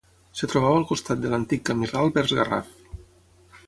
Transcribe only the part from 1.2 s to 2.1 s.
de l'antic camí